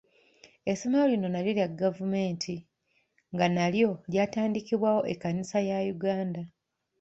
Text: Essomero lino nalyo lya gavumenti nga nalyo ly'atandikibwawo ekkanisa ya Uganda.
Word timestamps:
Essomero 0.71 1.05
lino 1.11 1.27
nalyo 1.31 1.51
lya 1.57 1.67
gavumenti 1.81 2.55
nga 3.33 3.45
nalyo 3.55 3.89
ly'atandikibwawo 4.11 5.01
ekkanisa 5.13 5.57
ya 5.69 5.77
Uganda. 5.93 6.41